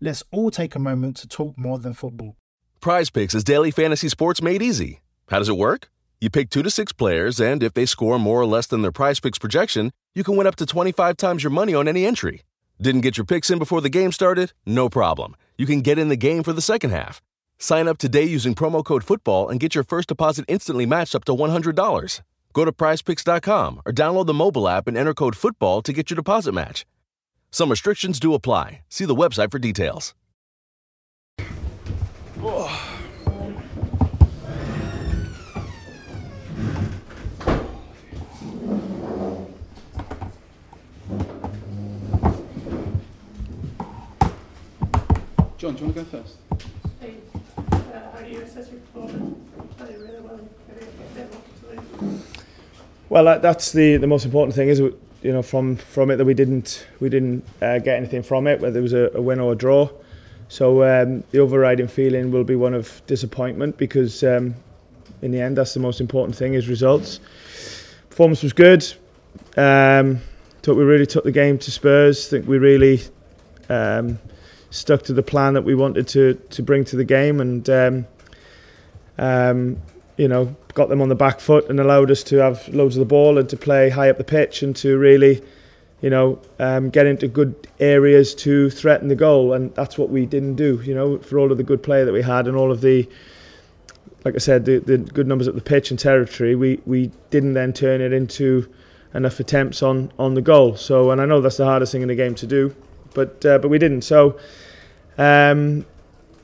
Let's 0.00 0.22
all 0.30 0.52
take 0.52 0.76
a 0.76 0.78
moment 0.78 1.16
to 1.16 1.28
talk 1.28 1.58
more 1.58 1.78
than 1.78 1.92
football. 1.92 2.36
Prize 2.80 3.10
Picks 3.10 3.34
is 3.34 3.42
daily 3.42 3.72
fantasy 3.72 4.08
sports 4.08 4.40
made 4.40 4.62
easy. 4.62 5.00
How 5.28 5.38
does 5.40 5.48
it 5.48 5.56
work? 5.56 5.90
You 6.20 6.30
pick 6.30 6.50
two 6.50 6.62
to 6.62 6.70
six 6.70 6.92
players, 6.92 7.40
and 7.40 7.64
if 7.64 7.74
they 7.74 7.84
score 7.84 8.16
more 8.18 8.40
or 8.40 8.46
less 8.46 8.68
than 8.68 8.82
their 8.82 8.92
prize 8.92 9.18
picks 9.18 9.38
projection, 9.38 9.90
you 10.14 10.22
can 10.22 10.36
win 10.36 10.46
up 10.46 10.54
to 10.56 10.66
25 10.66 11.16
times 11.16 11.42
your 11.42 11.50
money 11.50 11.74
on 11.74 11.88
any 11.88 12.06
entry. 12.06 12.42
Didn't 12.80 13.00
get 13.00 13.16
your 13.16 13.24
picks 13.24 13.50
in 13.50 13.58
before 13.58 13.80
the 13.80 13.88
game 13.88 14.12
started? 14.12 14.52
No 14.64 14.88
problem. 14.88 15.34
You 15.56 15.66
can 15.66 15.80
get 15.80 15.98
in 15.98 16.08
the 16.08 16.16
game 16.16 16.44
for 16.44 16.52
the 16.52 16.62
second 16.62 16.90
half. 16.90 17.20
Sign 17.58 17.88
up 17.88 17.98
today 17.98 18.22
using 18.22 18.54
promo 18.54 18.84
code 18.84 19.04
FOOTBALL 19.04 19.50
and 19.50 19.58
get 19.58 19.74
your 19.74 19.82
first 19.84 20.08
deposit 20.08 20.44
instantly 20.46 20.86
matched 20.86 21.16
up 21.16 21.24
to 21.24 21.32
$100. 21.32 22.20
Go 22.52 22.64
to 22.64 22.72
prizepicks.com 22.72 23.82
or 23.84 23.92
download 23.92 24.26
the 24.26 24.34
mobile 24.34 24.68
app 24.68 24.86
and 24.86 24.96
enter 24.96 25.14
code 25.14 25.34
FOOTBALL 25.34 25.82
to 25.82 25.92
get 25.92 26.08
your 26.08 26.16
deposit 26.16 26.52
match. 26.52 26.86
Some 27.50 27.70
restrictions 27.70 28.20
do 28.20 28.34
apply. 28.34 28.82
See 28.88 29.06
the 29.06 29.14
website 29.14 29.50
for 29.50 29.58
details. 29.58 30.14
John, 45.56 45.74
do 45.74 45.80
you 45.80 45.86
want 45.86 45.96
to 45.96 46.04
go 46.04 46.04
first? 46.04 46.36
Steve, 47.00 47.20
uh, 47.58 48.12
how 48.12 48.20
do 48.20 48.30
you 48.30 48.42
assess 48.42 48.70
your 48.70 48.78
performance? 48.78 49.38
Played 49.76 49.96
really 49.96 50.20
well. 50.20 50.38
Maybe 50.68 50.86
a 50.86 51.14
bit 51.14 51.32
lucky 51.32 51.80
to 51.98 52.06
lose. 52.06 52.22
Well, 53.08 53.24
that, 53.24 53.42
that's 53.42 53.72
the, 53.72 53.96
the 53.96 54.06
most 54.06 54.24
important 54.24 54.54
thing, 54.54 54.68
is 54.68 54.78
it? 54.78 54.94
You 55.28 55.34
know, 55.34 55.42
from 55.42 55.76
from 55.76 56.10
it 56.10 56.16
that 56.16 56.24
we 56.24 56.32
didn't 56.32 56.86
we 57.00 57.10
didn't 57.10 57.44
uh, 57.60 57.80
get 57.80 57.98
anything 57.98 58.22
from 58.22 58.46
it, 58.46 58.60
whether 58.60 58.78
it 58.78 58.82
was 58.82 58.94
a, 58.94 59.10
a 59.12 59.20
win 59.20 59.40
or 59.40 59.52
a 59.52 59.54
draw. 59.54 59.90
So 60.48 60.82
um, 60.82 61.22
the 61.32 61.40
overriding 61.40 61.86
feeling 61.86 62.30
will 62.30 62.44
be 62.44 62.56
one 62.56 62.72
of 62.72 63.02
disappointment 63.06 63.76
because 63.76 64.24
um, 64.24 64.54
in 65.20 65.30
the 65.30 65.38
end, 65.38 65.58
that's 65.58 65.74
the 65.74 65.80
most 65.80 66.00
important 66.00 66.34
thing 66.34 66.54
is 66.54 66.66
results. 66.66 67.20
Performance 68.08 68.42
was 68.42 68.54
good. 68.54 68.82
Um, 69.54 70.22
thought 70.62 70.78
we 70.78 70.84
really 70.84 71.04
took 71.04 71.24
the 71.24 71.32
game 71.32 71.58
to 71.58 71.70
Spurs. 71.70 72.26
I 72.28 72.30
think 72.30 72.48
we 72.48 72.56
really 72.56 73.02
um, 73.68 74.18
stuck 74.70 75.02
to 75.02 75.12
the 75.12 75.22
plan 75.22 75.52
that 75.52 75.62
we 75.62 75.74
wanted 75.74 76.08
to 76.08 76.40
to 76.56 76.62
bring 76.62 76.86
to 76.86 76.96
the 76.96 77.04
game 77.04 77.42
and. 77.42 77.68
Um, 77.68 78.06
um, 79.18 79.76
you 80.18 80.28
know, 80.28 80.54
got 80.74 80.88
them 80.90 81.00
on 81.00 81.08
the 81.08 81.14
back 81.14 81.40
foot 81.40 81.70
and 81.70 81.80
allowed 81.80 82.10
us 82.10 82.22
to 82.24 82.36
have 82.36 82.68
loads 82.68 82.96
of 82.96 83.00
the 83.00 83.06
ball 83.06 83.38
and 83.38 83.48
to 83.48 83.56
play 83.56 83.88
high 83.88 84.10
up 84.10 84.18
the 84.18 84.24
pitch 84.24 84.62
and 84.62 84.76
to 84.76 84.98
really, 84.98 85.40
you 86.02 86.10
know, 86.10 86.40
um, 86.58 86.90
get 86.90 87.06
into 87.06 87.28
good 87.28 87.54
areas 87.80 88.34
to 88.34 88.68
threaten 88.68 89.08
the 89.08 89.16
goal. 89.16 89.52
And 89.52 89.72
that's 89.76 89.96
what 89.96 90.10
we 90.10 90.26
didn't 90.26 90.56
do, 90.56 90.82
you 90.84 90.94
know, 90.94 91.18
for 91.18 91.38
all 91.38 91.50
of 91.50 91.56
the 91.56 91.64
good 91.64 91.82
play 91.82 92.04
that 92.04 92.12
we 92.12 92.20
had 92.20 92.48
and 92.48 92.56
all 92.56 92.72
of 92.72 92.80
the, 92.80 93.08
like 94.24 94.34
I 94.34 94.38
said, 94.38 94.64
the, 94.64 94.80
the 94.80 94.98
good 94.98 95.28
numbers 95.28 95.46
at 95.46 95.54
the 95.54 95.60
pitch 95.60 95.90
and 95.90 95.98
territory, 95.98 96.56
we, 96.56 96.80
we 96.84 97.12
didn't 97.30 97.54
then 97.54 97.72
turn 97.72 98.00
it 98.00 98.12
into 98.12 98.68
enough 99.14 99.38
attempts 99.38 99.84
on, 99.84 100.12
on 100.18 100.34
the 100.34 100.42
goal. 100.42 100.74
So, 100.74 101.12
and 101.12 101.20
I 101.20 101.26
know 101.26 101.40
that's 101.40 101.58
the 101.58 101.64
hardest 101.64 101.92
thing 101.92 102.02
in 102.02 102.08
the 102.08 102.16
game 102.16 102.34
to 102.34 102.46
do, 102.46 102.74
but 103.14 103.44
uh, 103.46 103.58
but 103.58 103.68
we 103.68 103.78
didn't. 103.78 104.02
So, 104.02 104.38
um, 105.16 105.86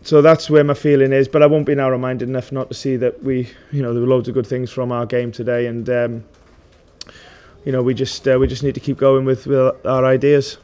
so 0.05 0.21
that's 0.21 0.51
where 0.51 0.63
my 0.63 0.75
feeling 0.75 1.13
is. 1.13 1.27
But 1.29 1.43
I 1.43 1.47
won't 1.47 1.67
be 1.67 1.75
narrow-minded 1.75 2.29
enough 2.29 2.53
not 2.53 2.69
to 2.69 2.75
see 2.75 2.97
that 2.97 3.23
we, 3.25 3.51
you 3.73 3.83
know, 3.83 3.93
there 3.93 4.03
were 4.03 4.09
loads 4.09 4.29
of 4.29 4.35
good 4.35 4.47
things 4.47 4.71
from 4.71 4.93
our 4.93 5.07
game 5.07 5.33
today, 5.33 5.67
and 5.67 5.89
um, 5.89 6.25
you 7.65 7.73
know, 7.73 7.83
we 7.83 7.95
just 7.95 8.29
uh, 8.29 8.37
we 8.39 8.47
just 8.47 8.63
need 8.63 8.75
to 8.75 8.81
keep 8.81 8.99
going 8.99 9.25
with, 9.25 9.47
with 9.47 9.87
our 9.87 10.05
ideas. 10.05 10.47
Is 10.47 10.59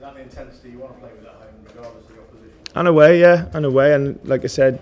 that 0.00 0.14
the 0.14 0.22
intensity 0.22 0.70
you 0.70 0.78
want 0.78 0.94
to 0.94 1.00
play 1.00 1.10
with 1.12 1.26
at 1.26 1.34
home, 1.34 1.48
regardless 1.66 2.08
of 2.08 2.16
the 2.16 2.22
opposition? 2.22 2.72
And 2.74 2.88
away, 2.88 3.20
yeah, 3.20 3.48
and 3.52 3.66
away, 3.66 3.94
and 3.94 4.18
like 4.24 4.44
I 4.44 4.48
said, 4.48 4.80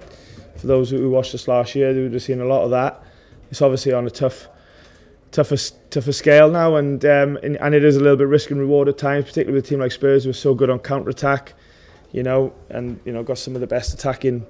for 0.56 0.69
those 0.69 0.91
who 0.91 1.11
watched 1.11 1.34
us 1.34 1.49
last 1.49 1.75
year, 1.75 1.93
they 1.93 2.03
would 2.03 2.12
have 2.12 2.23
seen 2.23 2.41
a 2.41 2.47
lot 2.47 2.62
of 2.62 2.71
that. 2.71 3.03
It's 3.50 3.61
obviously 3.61 3.93
on 3.93 4.06
a 4.06 4.11
tough, 4.11 4.47
tougher, 5.33 5.56
tougher 5.91 6.12
scale 6.12 6.49
now, 6.49 6.77
and 6.77 7.05
um, 7.05 7.37
and, 7.43 7.56
and 7.56 7.75
it 7.75 7.83
is 7.83 7.97
a 7.97 8.00
little 8.00 8.17
bit 8.17 8.29
risk 8.29 8.53
and 8.53 8.61
reward 8.61 8.89
at 8.89 8.99
times, 8.99 9.25
particularly 9.25 9.56
with 9.56 9.65
a 9.65 9.69
team 9.69 9.81
like 9.81 9.91
Spurs, 9.91 10.23
who 10.23 10.31
are 10.31 10.34
so 10.34 10.55
good 10.55 10.71
on 10.71 10.79
counter 10.79 11.11
attack 11.11 11.55
you 12.12 12.22
know, 12.22 12.53
and 12.69 13.00
you 13.04 13.12
know 13.12 13.22
got 13.22 13.38
some 13.38 13.54
of 13.54 13.60
the 13.60 13.66
best 13.66 13.94
attacking 13.94 14.47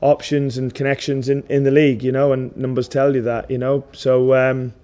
options 0.00 0.58
and 0.58 0.74
connections 0.74 1.28
in, 1.28 1.42
in 1.48 1.64
the 1.64 1.70
league, 1.70 2.02
you 2.02 2.12
know, 2.12 2.32
and 2.32 2.56
numbers 2.56 2.88
tell 2.88 3.14
you 3.14 3.22
that, 3.22 3.50
you 3.50 3.58
know. 3.58 3.84
So, 3.92 4.34
um, 4.34 4.74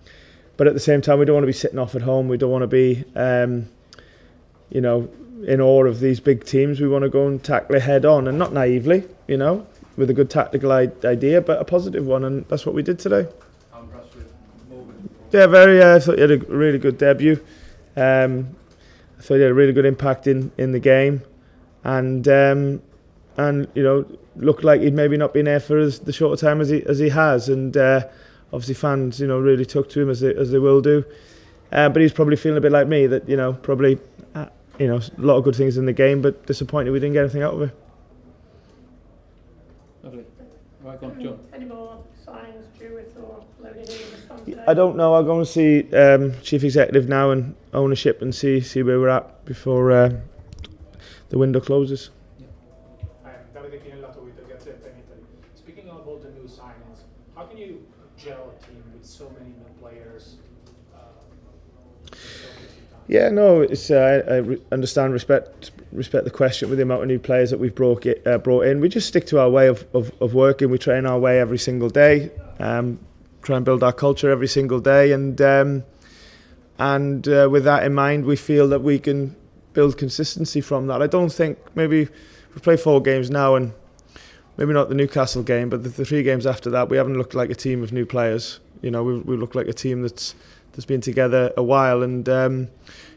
but 0.56 0.66
at 0.66 0.74
the 0.74 0.80
same 0.80 1.00
time, 1.00 1.18
we 1.18 1.24
don't 1.24 1.34
want 1.34 1.44
to 1.44 1.48
be 1.48 1.52
sitting 1.52 1.78
off 1.78 1.94
at 1.94 2.02
home. 2.02 2.28
We 2.28 2.36
don't 2.36 2.50
want 2.50 2.62
to 2.62 2.68
be, 2.68 3.04
um, 3.14 3.68
you 4.70 4.80
know, 4.80 5.10
in 5.46 5.60
awe 5.60 5.84
of 5.84 6.00
these 6.00 6.20
big 6.20 6.44
teams. 6.44 6.80
We 6.80 6.88
want 6.88 7.02
to 7.02 7.08
go 7.08 7.26
and 7.26 7.42
tackle 7.42 7.76
it 7.76 7.82
head 7.82 8.04
on, 8.04 8.28
and 8.28 8.38
not 8.38 8.52
naively, 8.52 9.04
you 9.26 9.36
know, 9.36 9.66
with 9.96 10.10
a 10.10 10.14
good 10.14 10.30
tactical 10.30 10.72
idea, 10.72 11.40
but 11.40 11.60
a 11.60 11.64
positive 11.64 12.06
one, 12.06 12.24
and 12.24 12.46
that's 12.48 12.64
what 12.64 12.74
we 12.74 12.82
did 12.82 12.98
today. 12.98 13.26
I'm 13.74 13.84
impressed 13.84 14.14
with 14.14 14.32
Morgan. 14.70 15.10
Yeah, 15.30 15.46
very. 15.46 15.82
Uh, 15.82 15.96
I 15.96 15.98
thought 15.98 16.14
he 16.16 16.20
had 16.20 16.30
a 16.30 16.38
really 16.38 16.78
good 16.78 16.98
debut. 16.98 17.42
Um, 17.96 18.56
I 19.18 19.22
thought 19.22 19.34
he 19.34 19.42
had 19.42 19.50
a 19.50 19.54
really 19.54 19.72
good 19.72 19.84
impact 19.84 20.26
in, 20.26 20.50
in 20.56 20.72
the 20.72 20.80
game 20.80 21.22
and 21.84 22.26
um, 22.28 22.82
and 23.37 23.69
you 23.75 23.82
know 23.82 24.06
looked 24.37 24.65
like 24.65 24.81
he'd 24.81 24.94
maybe 24.94 25.16
not 25.16 25.34
been 25.34 25.44
there 25.44 25.60
for 25.60 25.78
as, 25.78 26.00
the 26.00 26.12
short 26.12 26.38
time 26.38 26.60
as 26.60 26.69
he 26.69 26.84
as 26.87 26.98
he 26.98 27.09
has, 27.09 27.48
and 27.48 27.76
uh, 27.76 28.06
obviously 28.53 28.75
fans 28.75 29.20
you 29.20 29.26
know 29.26 29.38
really 29.38 29.65
took 29.65 29.88
to 29.91 30.00
him 30.00 30.10
as 30.10 30.20
they 30.20 30.34
as 30.34 30.50
they 30.50 30.59
will 30.59 30.81
do. 30.81 31.04
Uh, 31.72 31.88
but 31.88 32.03
he's 32.03 32.12
probably 32.12 32.37
feeling 32.37 32.59
a 32.59 32.60
bit 32.60 32.72
like 32.72 32.87
me 32.87 33.06
that 33.06 33.28
you 33.28 33.37
know 33.37 33.53
probably 33.54 33.98
uh, 34.34 34.47
you 34.78 34.87
know 34.87 34.97
a 34.97 35.20
lot 35.20 35.37
of 35.37 35.44
good 35.44 35.56
things 35.56 35.76
in 35.76 35.87
the 35.87 35.93
game, 35.93 36.22
but 36.22 36.47
disappointed 36.47 36.91
we 36.91 37.00
didn't 37.00 37.15
get 37.15 37.20
anything 37.20 37.43
out 37.43 37.54
of 37.54 37.62
it. 37.62 37.76
Lovely. 40.03 40.25
Right, 40.82 41.00
go 41.00 41.06
on, 41.06 41.22
John. 41.22 41.38
Any 41.53 41.64
more 41.64 42.02
signings, 42.26 42.67
Jewett 42.78 43.14
or 43.17 43.44
Logan 43.61 43.82
Eve? 43.82 44.58
I 44.67 44.75
don't 44.75 44.96
know. 44.96 45.14
I'll 45.14 45.23
go 45.23 45.38
and 45.38 45.46
see 45.46 45.90
um, 45.94 46.35
chief 46.43 46.64
executive 46.64 47.08
now 47.08 47.31
and 47.31 47.55
ownership 47.73 48.23
and 48.23 48.35
see 48.35 48.61
see 48.61 48.82
where 48.82 48.99
we're 48.99 49.08
at 49.08 49.44
before 49.44 49.93
uh, 49.93 50.11
the 51.32 51.38
window 51.38 51.61
closes. 51.61 52.11
Davide 53.55 53.81
Chinellato 53.82 54.23
with 54.23 54.37
the 54.37 54.43
Gazzetta 54.43 54.84
in 54.84 55.00
Italy. 55.00 55.25
Speaking 55.55 55.88
of 55.88 56.06
all 56.06 56.19
the 56.19 56.31
new 56.31 56.46
signings, 56.46 56.99
how 57.34 57.44
can 57.44 57.56
you 57.56 57.87
gel 58.19 58.52
a 58.55 58.67
team 58.67 58.84
with 58.93 59.05
so 59.05 59.31
many 59.31 59.46
new 59.46 59.81
players? 59.81 60.37
Uh, 60.94 60.99
so? 62.12 62.19
Yeah, 63.08 63.31
no, 63.31 63.62
it's 63.62 63.90
uh, 63.90 64.23
I 64.29 64.37
re- 64.37 64.62
understand 64.73 65.14
respect 65.14 65.70
respect 65.90 66.25
the 66.25 66.31
question 66.31 66.69
with 66.69 66.76
the 66.76 66.82
amount 66.82 67.00
of 67.00 67.08
new 67.08 67.19
players 67.19 67.49
that 67.50 67.58
we've 67.58 67.75
brought 67.75 68.05
it, 68.05 68.26
uh, 68.26 68.37
brought 68.37 68.67
in. 68.67 68.81
We 68.81 68.90
just 68.90 69.08
stick 69.08 69.26
to 69.28 69.40
our 69.40 69.49
way 69.49 69.69
of, 69.69 69.87
of, 69.94 70.12
of 70.20 70.35
working. 70.35 70.69
We 70.70 70.76
train 70.76 71.06
our 71.06 71.19
way 71.19 71.40
every 71.40 71.58
single 71.58 71.88
day. 71.88 72.31
Um, 72.58 72.99
try 73.40 73.56
and 73.56 73.64
build 73.64 73.82
our 73.82 73.93
culture 73.94 74.31
every 74.31 74.49
single 74.49 74.81
day, 74.81 75.12
and 75.12 75.40
um, 75.40 75.85
and 76.78 77.26
uh, 77.26 77.49
with 77.50 77.64
that 77.64 77.85
in 77.85 77.94
mind, 77.94 78.26
we 78.26 78.37
feel 78.37 78.69
that 78.69 78.82
we 78.82 78.99
can 78.99 79.35
build 79.72 79.98
consistency 79.98 80.60
from 80.60 80.86
that. 80.88 81.02
I 81.02 81.06
don't 81.06 81.32
think 81.32 81.58
maybe 81.74 82.08
we 82.54 82.60
play 82.60 82.76
four 82.76 83.00
games 83.00 83.30
now 83.30 83.54
and 83.54 83.72
maybe 84.56 84.72
not 84.72 84.88
the 84.88 84.94
Newcastle 84.94 85.42
game, 85.42 85.69
but 85.69 85.82
the, 85.82 85.88
the 85.88 86.04
three 86.04 86.22
games 86.22 86.46
after 86.46 86.70
that, 86.70 86.88
we 86.88 86.96
haven't 86.96 87.16
looked 87.16 87.34
like 87.34 87.50
a 87.50 87.54
team 87.54 87.82
of 87.82 87.92
new 87.92 88.06
players. 88.06 88.60
You 88.82 88.90
know, 88.90 89.02
we 89.02 89.19
we 89.20 89.36
look 89.36 89.54
like 89.54 89.69
a 89.69 89.72
team 89.72 90.02
that's 90.02 90.34
that's 90.72 90.84
been 90.84 91.00
together 91.00 91.52
a 91.56 91.62
while, 91.62 92.02
and 92.02 92.28
um, 92.28 92.69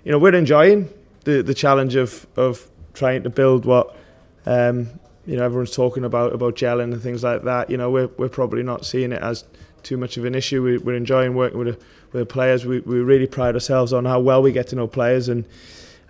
you 0.04 0.12
know 0.12 0.20
we're 0.20 0.36
enjoying 0.36 0.90
the 1.24 1.42
the 1.42 1.54
challenge 1.54 1.96
of 1.96 2.28
of 2.36 2.70
trying 2.94 3.24
to 3.24 3.30
build 3.30 3.66
what 3.66 3.96
um, 4.46 4.90
you 5.26 5.36
know 5.36 5.44
everyone's 5.44 5.72
talking 5.72 6.04
about 6.04 6.34
about 6.34 6.56
gelling 6.56 6.94
and 6.94 7.02
things 7.02 7.24
like 7.24 7.44
that. 7.44 7.70
You 7.70 7.78
know, 7.78 7.90
we're 7.90 8.10
we're 8.18 8.30
probably 8.30 8.64
not 8.64 8.86
seeing 8.86 9.12
it 9.12 9.22
as 9.22 9.44
too 9.84 9.98
much 9.98 10.18
of 10.18 10.26
an 10.26 10.36
issue. 10.36 10.64
We, 10.64 10.78
we're 10.78 10.96
enjoying 10.96 11.36
working 11.36 11.60
with 11.60 11.68
the, 11.68 11.86
with 12.12 12.22
the 12.22 12.26
players. 12.26 12.66
We 12.66 12.80
we 12.82 13.00
really 13.00 13.28
pride 13.28 13.56
ourselves 13.56 13.92
on 13.94 14.06
how 14.06 14.20
well 14.20 14.42
we 14.42 14.52
get 14.52 14.68
to 14.68 14.76
know 14.76 14.88
players 14.88 15.30
and 15.30 15.46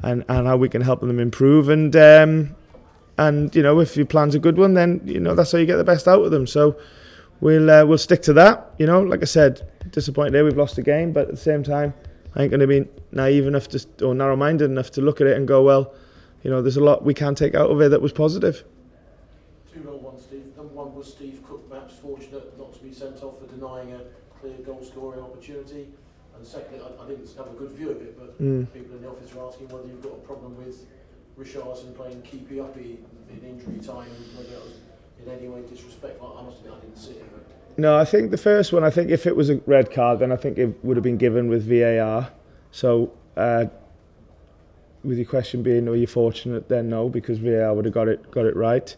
and 0.03 0.23
and 0.29 0.47
how 0.47 0.57
we 0.57 0.69
can 0.69 0.81
help 0.81 1.01
them 1.01 1.19
improve 1.19 1.69
and. 1.69 1.95
Um, 1.95 2.55
and 3.17 3.55
you 3.55 3.63
know, 3.63 3.79
if 3.79 3.95
your 3.95 4.05
plan's 4.05 4.35
a 4.35 4.39
good 4.39 4.57
one, 4.57 4.73
then 4.73 5.01
you 5.05 5.19
know 5.19 5.35
that's 5.35 5.51
how 5.51 5.57
you 5.57 5.65
get 5.65 5.77
the 5.77 5.83
best 5.83 6.07
out 6.07 6.21
of 6.21 6.31
them. 6.31 6.45
So 6.45 6.77
we'll 7.39 7.69
uh, 7.69 7.85
we'll 7.85 7.97
stick 7.97 8.21
to 8.23 8.33
that. 8.33 8.73
You 8.77 8.85
know, 8.85 9.01
like 9.01 9.21
I 9.21 9.25
said, 9.25 9.67
disappointed 9.91 10.33
there 10.33 10.43
we've 10.43 10.57
lost 10.57 10.75
the 10.75 10.81
game, 10.81 11.13
but 11.13 11.29
at 11.29 11.31
the 11.31 11.37
same 11.37 11.63
time, 11.63 11.93
I 12.35 12.41
ain't 12.43 12.51
going 12.51 12.59
to 12.59 12.67
be 12.67 12.85
naive 13.11 13.47
enough 13.47 13.67
to 13.69 13.85
or 14.03 14.13
narrow-minded 14.13 14.65
enough 14.65 14.91
to 14.91 15.01
look 15.01 15.21
at 15.21 15.27
it 15.27 15.37
and 15.37 15.47
go, 15.47 15.63
well, 15.63 15.93
you 16.43 16.49
know, 16.51 16.61
there's 16.61 16.77
a 16.77 16.83
lot 16.83 17.03
we 17.03 17.13
can 17.13 17.35
take 17.35 17.55
out 17.55 17.69
of 17.69 17.81
it 17.81 17.89
that 17.89 18.01
was 18.01 18.11
positive. 18.11 18.63
Two 19.73 19.79
one, 19.79 20.19
Steve. 20.19 20.41
One 20.73 20.93
was 20.93 21.07
Steve 21.13 21.41
Cook, 21.47 21.69
perhaps 21.69 21.95
fortunate 21.95 22.57
not 22.57 22.73
to 22.73 22.79
be 22.79 22.93
sent 22.93 23.23
off 23.23 23.39
for 23.39 23.47
denying 23.47 23.93
a 23.93 24.01
clear 24.39 24.57
goal 24.65 24.83
scoring 24.83 25.21
opportunity. 25.21 25.87
And 26.55 26.63
secondly, 26.63 26.85
I, 26.99 27.03
I 27.03 27.07
didn't 27.07 27.29
have 27.37 27.47
a 27.47 27.57
good 27.57 27.71
view 27.71 27.91
of 27.91 28.01
it, 28.01 28.17
but 28.17 28.41
Mm. 28.41 28.71
people 28.73 28.95
in 28.95 29.01
the 29.01 29.09
office 29.09 29.33
are 29.35 29.45
asking 29.47 29.69
whether 29.69 29.87
you've 29.87 30.01
got 30.01 30.13
a 30.13 30.25
problem 30.27 30.57
with 30.57 30.85
Richarlison 31.39 31.95
playing 31.95 32.21
keepy 32.21 32.59
uppy 32.59 32.99
in 33.29 33.49
injury 33.49 33.77
time 33.85 34.09
whether 34.37 34.53
it 34.55 34.63
was 34.63 34.79
in 35.23 35.31
any 35.31 35.47
way 35.49 35.61
disrespectful. 35.69 36.37
I 36.39 36.43
must 36.43 36.59
admit, 36.59 36.73
I 36.77 36.79
didn't 36.81 36.97
see 36.97 37.11
it. 37.11 37.25
But 37.31 37.77
No, 37.77 37.97
I 37.97 38.05
think 38.05 38.31
the 38.31 38.37
first 38.37 38.71
one. 38.73 38.83
I 38.83 38.89
think 38.89 39.09
if 39.09 39.25
it 39.25 39.35
was 39.35 39.49
a 39.49 39.57
red 39.65 39.91
card, 39.91 40.19
then 40.19 40.31
I 40.31 40.35
think 40.37 40.57
it 40.57 40.83
would 40.83 40.97
have 40.97 41.03
been 41.03 41.17
given 41.17 41.47
with 41.49 41.63
VAR. 41.67 42.29
So, 42.71 43.11
uh, 43.37 43.65
with 45.03 45.17
your 45.17 45.27
question 45.27 45.61
being, 45.61 45.87
are 45.87 45.95
you 45.95 46.07
fortunate? 46.07 46.67
Then 46.69 46.89
no, 46.89 47.09
because 47.09 47.37
VAR 47.39 47.73
would 47.73 47.85
have 47.85 47.93
got 47.93 48.07
it 48.07 48.31
got 48.31 48.45
it 48.45 48.55
right. 48.55 48.95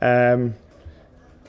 Um, 0.00 0.54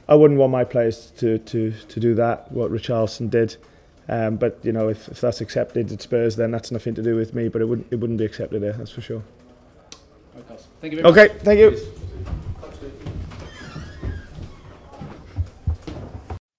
I 0.08 0.16
wouldn't 0.16 0.40
want 0.40 0.52
my 0.52 0.64
players 0.64 1.12
to 1.18 1.38
to 1.40 1.72
to 1.72 2.00
do 2.00 2.16
that. 2.16 2.52
What 2.52 2.72
Richarlison 2.72 3.30
did. 3.30 3.58
Um, 4.08 4.36
but 4.36 4.60
you 4.64 4.72
know, 4.72 4.90
if, 4.90 5.08
if 5.10 5.22
that's 5.22 5.42
accepted 5.42 5.92
at 5.92 6.02
Spurs, 6.02 6.36
then 6.36 6.52
that's 6.52 6.72
nothing 6.72 6.94
to 6.96 7.02
do 7.02 7.16
with 7.16 7.34
me. 7.34 7.48
But 7.48 7.62
it 7.62 7.66
wouldn't 7.66 7.88
it 7.92 7.96
wouldn't 7.96 8.20
be 8.20 8.26
accepted 8.26 8.62
there. 8.62 8.74
That's 8.74 8.92
for 8.92 9.02
sure. 9.02 9.24
Okay, 10.38 10.58
thank 10.82 10.94
you 10.94 11.02
very 11.02 11.12
Okay, 11.12 11.34
much. 11.34 11.44
thank 11.44 11.60
you. 11.60 11.78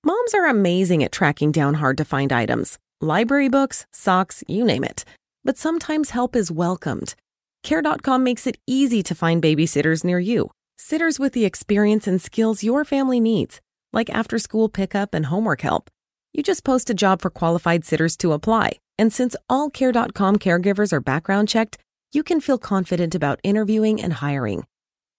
Moms 0.05 0.35
are 0.35 0.47
amazing 0.47 1.03
at 1.05 1.13
tracking 1.13 1.53
down 1.53 1.75
hard 1.75 1.99
to 1.99 2.05
find 2.05 2.33
items 2.33 2.79
library 3.01 3.49
books, 3.49 3.87
socks, 3.93 4.43
you 4.49 4.65
name 4.65 4.83
it. 4.83 5.05
But 5.45 5.59
sometimes 5.59 6.11
help 6.11 6.35
is 6.35 6.51
welcomed. 6.51 7.15
Care.com 7.63 8.25
makes 8.25 8.47
it 8.47 8.57
easy 8.67 9.03
to 9.03 9.15
find 9.15 9.43
babysitters 9.43 10.03
near 10.05 10.19
you. 10.19 10.51
Sitters 10.79 11.19
with 11.19 11.33
the 11.33 11.45
experience 11.45 12.07
and 12.07 12.21
skills 12.23 12.63
your 12.65 12.85
family 12.85 13.21
needs, 13.21 13.61
like 13.93 14.09
after 14.11 14.39
school 14.39 14.69
pickup 14.69 15.13
and 15.15 15.27
homework 15.27 15.61
help. 15.61 15.91
You 16.37 16.43
just 16.43 16.65
post 16.65 16.91
a 16.91 16.95
job 16.95 17.23
for 17.23 17.31
qualified 17.31 17.87
sitters 17.87 18.15
to 18.19 18.33
apply. 18.33 18.73
And 18.99 19.11
since 19.11 19.35
all 19.49 19.71
Care.com 19.71 20.37
caregivers 20.37 20.93
are 20.93 21.01
background 21.01 21.49
checked, 21.49 21.79
you 22.13 22.23
can 22.23 22.43
feel 22.43 22.59
confident 22.59 23.15
about 23.15 23.41
interviewing 23.43 24.03
and 24.03 24.13
hiring. 24.13 24.67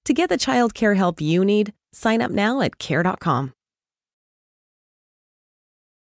To 0.05 0.13
get 0.13 0.29
the 0.29 0.37
child 0.37 0.75
care 0.75 0.93
help 0.93 1.19
you 1.19 1.43
need, 1.43 1.73
sign 1.91 2.21
up 2.21 2.29
now 2.29 2.61
at 2.61 2.77
Care.com. 2.77 3.53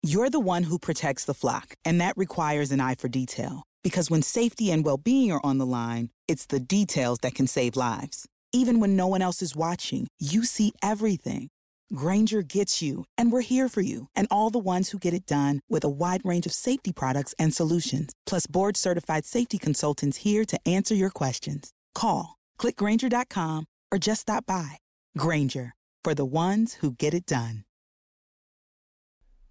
You're 0.03 0.31
the 0.31 0.41
one 0.41 0.65
who 0.65 0.81
protects 0.81 1.25
the 1.25 1.35
flock, 1.35 1.77
and 1.85 2.01
that 2.01 2.17
requires 2.17 2.73
an 2.73 2.81
eye 2.81 2.97
for 2.97 3.09
detail. 3.09 3.62
Because 3.85 4.11
when 4.11 4.23
safety 4.23 4.73
and 4.73 4.85
well 4.85 4.99
being 4.99 5.31
are 5.31 5.41
on 5.44 5.59
the 5.59 5.67
line, 5.67 6.11
it's 6.27 6.47
the 6.47 6.61
details 6.61 7.21
that 7.21 7.37
can 7.37 7.47
save 7.47 7.77
lives. 7.77 8.27
Even 8.53 8.81
when 8.81 8.97
no 8.97 9.06
one 9.06 9.23
else 9.23 9.43
is 9.43 9.55
watching, 9.55 10.09
you 10.19 10.44
see 10.44 10.73
everything. 10.83 11.51
Grainger 11.94 12.43
gets 12.43 12.82
you, 12.82 13.05
and 13.17 13.31
we're 13.31 13.40
here 13.40 13.69
for 13.69 13.81
you, 13.81 14.08
and 14.17 14.26
all 14.31 14.50
the 14.50 14.58
ones 14.58 14.90
who 14.90 14.99
get 14.99 15.14
it 15.14 15.25
done 15.25 15.61
with 15.70 15.85
a 15.85 15.88
wide 15.88 16.23
range 16.25 16.44
of 16.44 16.52
safety 16.52 16.93
products 16.93 17.35
and 17.38 17.55
solutions, 17.55 18.12
plus 18.26 18.46
board 18.46 18.76
certified 18.76 19.25
safety 19.25 19.58
consultants 19.58 20.19
here 20.19 20.44
to 20.44 20.58
answer 20.67 20.94
your 20.94 21.11
questions. 21.11 21.70
Call, 21.94 22.37
click 22.58 22.76
grainger.com, 22.76 23.67
or 23.93 23.99
just 23.99 24.23
stop 24.23 24.44
by. 24.44 24.79
Grainger, 25.17 25.73
for 26.02 26.14
the 26.14 26.25
ones 26.26 26.75
who 26.75 26.90
get 26.90 27.14
it 27.14 27.25
done. 27.25 27.64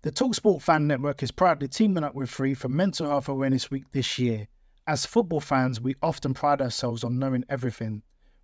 The 0.04 0.12
Talksport 0.12 0.62
Fan 0.62 0.86
Network 0.86 1.24
is 1.24 1.32
proudly 1.32 1.68
teaming 1.68 2.04
up 2.04 2.14
with 2.14 2.30
Free 2.30 2.54
for 2.54 2.70
Mental 2.70 3.10
Health 3.10 3.28
Awareness 3.28 3.72
Week 3.72 3.86
this 3.94 4.20
year. 4.20 4.48
As 4.86 5.06
football 5.06 5.42
fans, 5.42 5.82
we 5.82 5.96
often 6.04 6.34
pride 6.34 6.62
ourselves 6.62 7.04
on 7.04 7.18
knowing 7.20 7.44
everything, 7.50 8.04